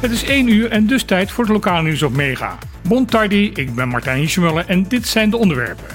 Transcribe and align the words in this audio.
Het 0.00 0.10
is 0.10 0.24
1 0.24 0.48
uur 0.48 0.70
en 0.70 0.86
dus 0.86 1.02
tijd 1.02 1.30
voor 1.30 1.44
het 1.44 1.52
lokale 1.52 1.82
nieuws 1.82 2.02
op 2.02 2.12
Mega. 2.12 2.58
Bon 2.82 3.06
tardi, 3.06 3.50
ik 3.54 3.74
ben 3.74 3.88
Martijn 3.88 4.18
Hiesjemuller 4.18 4.64
en 4.66 4.88
dit 4.88 5.06
zijn 5.06 5.30
de 5.30 5.36
onderwerpen. 5.36 5.86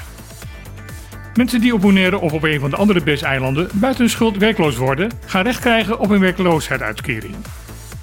Mensen 1.34 1.62
die 1.62 1.74
op 1.74 1.82
Bonaire 1.82 2.20
of 2.20 2.32
op 2.32 2.44
een 2.44 2.60
van 2.60 2.70
de 2.70 2.76
andere 2.76 3.04
BES-eilanden 3.04 3.70
buiten 3.74 4.02
hun 4.02 4.12
schuld 4.12 4.38
werkloos 4.38 4.76
worden, 4.76 5.12
gaan 5.26 5.44
recht 5.44 5.60
krijgen 5.60 6.00
op 6.00 6.10
een 6.10 6.20
werkloosheidsuitkering. 6.20 7.36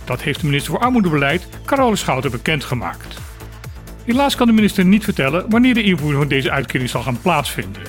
Dat 0.05 0.23
heeft 0.23 0.41
de 0.41 0.47
minister 0.47 0.73
voor 0.73 0.81
Armoedebeleid, 0.81 1.49
Carole 1.65 1.97
Schouten, 1.97 2.31
bekendgemaakt. 2.31 3.19
Helaas 4.05 4.35
kan 4.35 4.47
de 4.47 4.53
minister 4.53 4.85
niet 4.85 5.05
vertellen 5.05 5.51
wanneer 5.51 5.75
de 5.75 5.83
invoering 5.83 6.19
van 6.19 6.29
deze 6.29 6.51
uitkering 6.51 6.91
zal 6.91 7.03
gaan 7.03 7.21
plaatsvinden. 7.21 7.83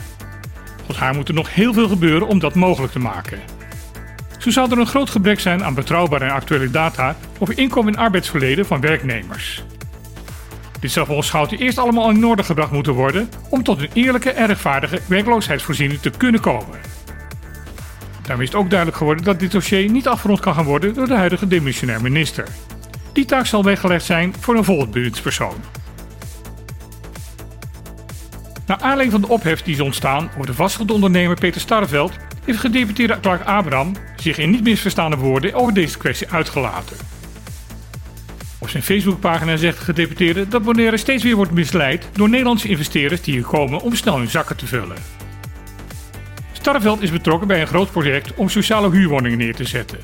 Volgens 0.76 0.98
haar 0.98 1.16
moet 1.16 1.28
er 1.28 1.34
nog 1.34 1.56
heel 1.56 1.74
veel 1.74 1.88
gebeuren 1.88 2.28
om 2.28 2.40
dat 2.40 2.56
mogelijk 2.56 2.92
te 2.92 3.00
maken. 3.00 3.57
Zo 4.38 4.50
zou 4.50 4.72
er 4.72 4.78
een 4.78 4.88
groot 4.88 5.10
gebrek 5.10 5.40
zijn 5.40 5.64
aan 5.64 5.74
betrouwbare 5.74 6.26
en 6.26 6.32
actuele 6.32 6.72
data 6.72 7.16
over 7.40 7.58
inkomen 7.58 7.94
en 7.94 8.00
arbeidsverleden 8.00 8.66
van 8.66 8.82
werknemers. 8.82 9.64
Dit 10.80 10.92
zou 10.92 11.06
volgens 11.06 11.28
Schouten 11.28 11.58
eerst 11.58 11.78
allemaal 11.78 12.10
in 12.10 12.26
orde 12.26 12.44
gebracht 12.44 12.72
moeten 12.72 12.94
worden 12.94 13.30
om 13.50 13.64
tot 13.64 13.82
een 13.82 13.90
eerlijke 13.94 14.32
en 14.32 14.48
rechtvaardige 14.48 15.00
werkloosheidsvoorziening 15.08 16.00
te 16.00 16.10
kunnen 16.10 16.42
komen. 16.42 16.80
Daarmee 18.22 18.46
is 18.46 18.52
het 18.52 18.62
ook 18.62 18.70
duidelijk 18.70 18.98
geworden 18.98 19.24
dat 19.24 19.40
dit 19.40 19.52
dossier 19.52 19.90
niet 19.90 20.08
afgerond 20.08 20.40
kan 20.40 20.54
gaan 20.54 20.66
worden 20.66 20.94
door 20.94 21.08
de 21.08 21.16
huidige 21.16 21.48
demissionair 21.48 22.02
minister. 22.02 22.48
Die 23.14 23.26
taak 23.26 23.46
zal 23.46 23.64
weggelegd 23.64 24.06
zijn 24.06 24.34
voor 24.40 24.56
een 24.56 24.64
volgend 24.64 24.92
bewindspersoon. 24.92 25.56
Naar 28.68 28.78
aanleiding 28.78 29.12
van 29.12 29.22
de 29.22 29.28
ophef 29.28 29.62
die 29.62 29.74
is 29.74 29.80
ontstaan 29.80 30.30
over 30.34 30.46
de 30.46 30.54
vastgoedondernemer 30.54 31.30
ondernemer 31.30 31.40
Peter 31.40 31.62
Starreveld, 31.62 32.18
heeft 32.46 32.60
gedeputeerde 32.60 33.20
Clark 33.20 33.46
Abraham 33.46 33.92
zich 34.16 34.38
in 34.38 34.50
niet 34.50 34.64
misverstaande 34.64 35.18
woorden 35.18 35.54
over 35.54 35.74
deze 35.74 35.98
kwestie 35.98 36.30
uitgelaten. 36.30 36.98
Op 38.60 38.70
zijn 38.70 38.84
Facebookpagina 38.84 39.56
zegt 39.56 39.78
de 39.78 39.84
gedeputeerde 39.84 40.48
dat 40.48 40.64
Bonaire 40.64 40.98
steeds 40.98 41.24
weer 41.24 41.36
wordt 41.36 41.52
misleid 41.52 42.10
door 42.14 42.30
Nederlandse 42.30 42.68
investeerders 42.68 43.22
die 43.22 43.34
hier 43.34 43.44
komen 43.44 43.82
om 43.82 43.96
snel 43.96 44.18
hun 44.18 44.30
zakken 44.30 44.58
te 44.58 44.68
vullen. 44.68 44.98
Starreveld 46.52 47.02
is 47.02 47.12
betrokken 47.12 47.48
bij 47.48 47.62
een 47.62 47.68
groot 47.68 47.92
project 47.92 48.34
om 48.34 48.50
sociale 48.50 48.92
huurwoningen 48.92 49.38
neer 49.38 49.56
te 49.56 49.66
zetten. 49.66 50.00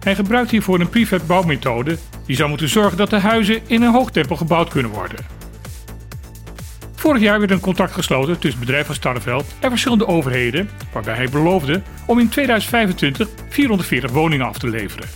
Hij 0.00 0.14
gebruikt 0.14 0.50
hiervoor 0.50 0.80
een 0.80 0.88
prefab 0.88 1.26
bouwmethode 1.26 1.98
die 2.26 2.36
zou 2.36 2.48
moeten 2.48 2.68
zorgen 2.68 2.96
dat 2.96 3.10
de 3.10 3.18
huizen 3.18 3.60
in 3.66 3.82
een 3.82 3.92
hoog 3.92 4.10
tempo 4.10 4.36
gebouwd 4.36 4.68
kunnen 4.68 4.90
worden. 4.90 5.39
Vorig 7.00 7.22
jaar 7.22 7.38
werd 7.38 7.50
een 7.50 7.60
contract 7.60 7.92
gesloten 7.92 8.38
tussen 8.38 8.50
het 8.50 8.60
bedrijf 8.60 8.86
van 8.86 8.94
Starreveld 8.94 9.54
en 9.60 9.70
verschillende 9.70 10.06
overheden, 10.06 10.70
waarbij 10.92 11.14
hij 11.14 11.28
beloofde 11.28 11.82
om 12.06 12.18
in 12.18 12.28
2025 12.28 13.28
440 13.48 14.10
woningen 14.10 14.46
af 14.46 14.58
te 14.58 14.68
leveren. 14.68 15.08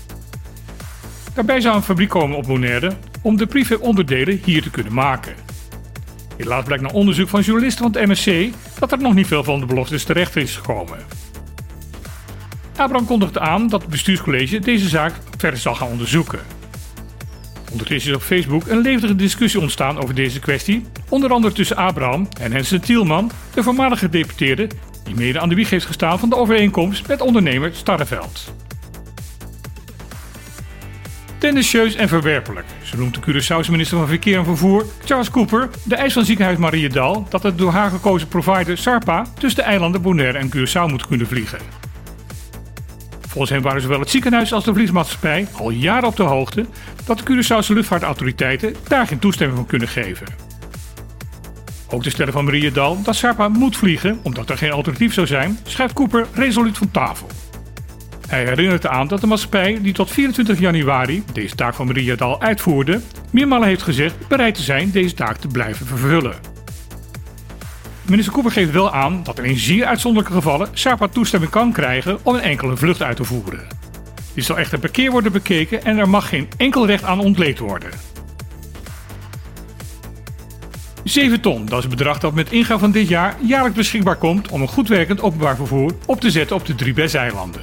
Daarbij 1.35 1.61
zou 1.61 1.77
een 1.77 1.83
fabriek 1.83 2.09
komen 2.09 2.37
op 2.37 2.47
Bonaire 2.47 2.93
om 3.23 3.37
de 3.37 3.47
prefab 3.47 3.83
onderdelen 3.83 4.41
hier 4.45 4.63
te 4.63 4.71
kunnen 4.71 4.93
maken. 4.93 5.35
Helaas 6.37 6.65
blijkt 6.65 6.83
na 6.83 6.91
onderzoek 6.91 7.29
van 7.29 7.41
journalisten 7.41 7.93
van 7.93 8.03
het 8.03 8.09
MSC 8.09 8.55
dat 8.79 8.93
er 8.93 8.99
nog 8.99 9.15
niet 9.15 9.27
veel 9.27 9.45
van 9.45 9.61
de 9.61 9.67
beloftes 9.67 10.05
terecht 10.05 10.37
is 10.37 10.57
gekomen. 10.57 10.99
Abraham 12.77 13.07
kondigde 13.07 13.41
aan 13.41 13.69
dat 13.69 13.81
het 13.81 13.91
bestuurscollege 13.91 14.59
deze 14.59 14.89
zaak 14.89 15.13
verder 15.37 15.61
zal 15.61 15.75
gaan 15.75 15.89
onderzoeken. 15.89 16.41
Ondertussen 17.75 18.11
is 18.11 18.17
op 18.17 18.23
Facebook 18.23 18.67
een 18.67 18.81
levendige 18.81 19.17
discussie 19.17 19.61
ontstaan 19.61 19.99
over 19.99 20.15
deze 20.15 20.41
kwestie, 20.41 20.87
onder 21.09 21.31
andere 21.33 21.55
tussen 21.55 21.77
Abraham 21.77 22.29
en 22.41 22.53
Hensen 22.53 22.81
Tielman, 22.81 23.31
de 23.55 23.63
voormalige 23.63 24.05
gedeputeerde 24.05 24.69
die 25.05 25.15
mede 25.15 25.41
aan 25.41 25.49
de 25.49 25.55
wieg 25.55 25.71
heeft 25.71 25.87
gestaan 25.87 26.19
van 26.19 26.29
de 26.29 26.37
overeenkomst 26.37 27.07
met 27.07 27.21
ondernemer 27.21 27.75
Starreveld. 27.75 28.55
Tendentieus 31.39 31.95
en 31.95 32.09
verwerpelijk, 32.09 32.67
zo 32.83 32.97
noemt 32.97 33.15
de 33.15 33.21
Curaçaose 33.21 33.71
minister 33.71 33.99
van 33.99 34.09
Verkeer 34.09 34.39
en 34.39 34.45
Vervoer, 34.45 34.85
Charles 35.05 35.31
Cooper, 35.31 35.71
de 35.83 35.95
eis 35.95 36.13
van 36.13 36.25
ziekenhuis 36.25 36.59
Mariedal 36.59 37.27
dat 37.29 37.43
het 37.43 37.59
door 37.59 37.73
haar 37.73 37.91
gekozen 37.91 38.29
provider 38.29 38.79
SARPA 38.79 39.27
tussen 39.39 39.63
de 39.63 39.69
eilanden 39.69 40.03
Bonaire 40.03 40.39
en 40.39 40.51
Curaçao 40.57 40.91
moet 40.91 41.07
kunnen 41.07 41.27
vliegen. 41.27 41.84
Volgens 43.35 43.53
hem 43.55 43.63
waren 43.63 43.83
zowel 43.83 44.01
het 44.01 44.11
ziekenhuis 44.11 44.53
als 44.53 44.65
de 44.65 44.75
vliegmaatschappij 44.75 45.47
al 45.53 45.71
jaren 45.71 46.09
op 46.09 46.17
de 46.17 46.23
hoogte 46.23 46.67
dat 47.05 47.19
de 47.19 47.25
Curaçaose 47.25 47.73
luchtvaartautoriteiten 47.73 48.75
daar 48.89 49.07
geen 49.07 49.19
toestemming 49.19 49.59
voor 49.59 49.69
kunnen 49.69 49.89
geven. 49.89 50.27
Ook 51.89 52.03
de 52.03 52.11
stellen 52.11 52.33
van 52.33 52.45
Mariedal 52.45 53.03
dat 53.03 53.17
SARPA 53.17 53.49
moet 53.49 53.77
vliegen 53.77 54.21
omdat 54.23 54.51
er 54.51 54.59
geen 54.59 54.73
alternatief 54.73 55.13
zou 55.13 55.27
zijn, 55.27 55.59
schuift 55.65 55.95
Cooper 55.95 56.27
resoluut 56.33 56.79
van 56.79 56.91
tafel. 56.91 57.27
Hij 58.29 58.45
herinnert 58.45 58.87
aan 58.87 59.09
dat 59.09 59.21
de 59.21 59.27
maatschappij 59.27 59.79
die 59.83 59.93
tot 59.93 60.11
24 60.11 60.59
januari 60.59 61.25
deze 61.33 61.55
taak 61.55 61.75
van 61.75 61.87
Mariedal 61.87 62.41
uitvoerde, 62.41 63.01
meermalen 63.31 63.69
heeft 63.69 63.83
gezegd 63.83 64.29
bereid 64.29 64.55
te 64.55 64.63
zijn 64.63 64.91
deze 64.91 65.15
taak 65.15 65.37
te 65.37 65.49
blijven 65.49 65.87
vervullen. 65.87 66.54
Minister 68.15 68.35
Cooper 68.35 68.53
geeft 68.53 68.73
wel 68.73 68.93
aan 68.93 69.23
dat 69.23 69.39
er 69.39 69.45
in 69.45 69.57
zeer 69.57 69.85
uitzonderlijke 69.85 70.37
gevallen 70.37 70.69
SARPA 70.73 71.09
toestemming 71.09 71.51
kan 71.51 71.73
krijgen 71.73 72.19
om 72.23 72.35
een 72.35 72.41
enkele 72.41 72.77
vlucht 72.77 73.03
uit 73.03 73.17
te 73.17 73.25
voeren. 73.25 73.67
Dit 74.35 74.45
zal 74.45 74.59
echter 74.59 74.79
per 74.79 74.91
keer 74.91 75.11
worden 75.11 75.33
bekeken 75.33 75.85
en 75.85 75.99
er 75.99 76.09
mag 76.09 76.29
geen 76.29 76.49
enkel 76.57 76.87
recht 76.87 77.05
aan 77.05 77.21
ontleed 77.21 77.59
worden. 77.59 77.91
7 81.05 81.41
ton, 81.41 81.65
dat 81.65 81.79
is 81.79 81.85
het 81.85 81.97
bedrag 81.97 82.19
dat 82.19 82.35
met 82.35 82.53
ingang 82.53 82.81
van 82.81 82.91
dit 82.91 83.09
jaar 83.09 83.37
jaarlijks 83.41 83.77
beschikbaar 83.77 84.17
komt 84.17 84.49
om 84.49 84.63
een 84.63 84.69
goed 84.69 84.89
werkend 84.89 85.23
openbaar 85.23 85.57
vervoer 85.57 85.95
op 86.07 86.21
te 86.21 86.31
zetten 86.31 86.57
op 86.57 86.67
de 86.67 86.75
drie 86.75 86.93
BES-eilanden. 86.93 87.63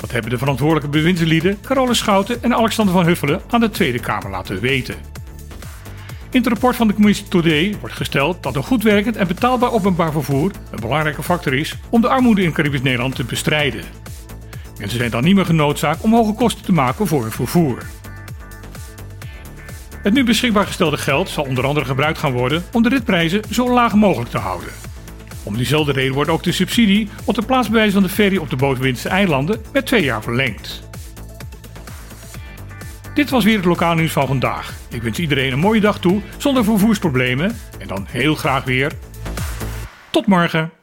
Dat 0.00 0.10
hebben 0.10 0.30
de 0.30 0.38
verantwoordelijke 0.38 0.90
bewindslieden 0.90 1.58
Carole 1.60 1.94
Schouten 1.94 2.42
en 2.42 2.54
Alexander 2.54 2.94
van 2.94 3.06
Huffelen 3.06 3.40
aan 3.50 3.60
de 3.60 3.70
Tweede 3.70 3.98
Kamer 3.98 4.30
laten 4.30 4.60
weten. 4.60 5.19
In 6.30 6.38
het 6.38 6.46
rapport 6.46 6.76
van 6.76 6.86
de 6.86 6.94
commissie 6.94 7.28
Today 7.28 7.74
wordt 7.80 7.94
gesteld 7.94 8.42
dat 8.42 8.56
een 8.56 8.62
goed 8.62 8.82
werkend 8.82 9.16
en 9.16 9.26
betaalbaar 9.26 9.72
openbaar 9.72 10.12
vervoer 10.12 10.50
een 10.70 10.80
belangrijke 10.80 11.22
factor 11.22 11.54
is 11.54 11.76
om 11.88 12.00
de 12.00 12.08
armoede 12.08 12.42
in 12.42 12.52
Caribisch 12.52 12.82
Nederland 12.82 13.14
te 13.14 13.24
bestrijden. 13.24 13.84
Mensen 14.78 14.98
zijn 14.98 15.10
dan 15.10 15.24
niet 15.24 15.34
meer 15.34 15.44
genoodzaakt 15.44 16.00
om 16.00 16.14
hoge 16.14 16.32
kosten 16.32 16.64
te 16.64 16.72
maken 16.72 17.06
voor 17.06 17.22
hun 17.22 17.30
vervoer. 17.30 17.82
Het 20.02 20.12
nu 20.12 20.24
beschikbaar 20.24 20.66
gestelde 20.66 20.96
geld 20.96 21.28
zal 21.28 21.44
onder 21.44 21.66
andere 21.66 21.86
gebruikt 21.86 22.18
gaan 22.18 22.32
worden 22.32 22.64
om 22.72 22.82
de 22.82 22.88
ritprijzen 22.88 23.42
zo 23.50 23.72
laag 23.72 23.94
mogelijk 23.94 24.30
te 24.30 24.38
houden. 24.38 24.70
Om 25.42 25.56
diezelfde 25.56 25.92
reden 25.92 26.14
wordt 26.14 26.30
ook 26.30 26.42
de 26.42 26.52
subsidie 26.52 27.08
op 27.24 27.34
de 27.34 27.44
plaatsbewijs 27.44 27.92
van 27.92 28.02
de 28.02 28.08
ferry 28.08 28.36
op 28.36 28.50
de 28.50 28.56
Bovenwindse 28.56 29.08
eilanden 29.08 29.60
met 29.72 29.86
twee 29.86 30.04
jaar 30.04 30.22
verlengd. 30.22 30.89
Dit 33.14 33.30
was 33.30 33.44
weer 33.44 33.56
het 33.56 33.64
lokaal 33.64 33.94
nieuws 33.94 34.12
van 34.12 34.26
vandaag. 34.26 34.74
Ik 34.90 35.02
wens 35.02 35.18
iedereen 35.18 35.52
een 35.52 35.58
mooie 35.58 35.80
dag 35.80 35.98
toe 35.98 36.20
zonder 36.36 36.64
vervoersproblemen 36.64 37.56
en 37.78 37.86
dan 37.88 38.06
heel 38.08 38.34
graag 38.34 38.64
weer. 38.64 38.92
Tot 40.10 40.26
morgen! 40.26 40.79